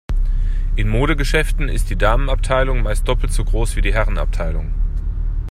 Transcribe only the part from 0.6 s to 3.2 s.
In Modegeschäften ist die Damenabteilung meist